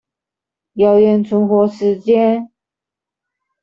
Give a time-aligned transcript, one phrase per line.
[0.73, 2.49] 謠言存活時間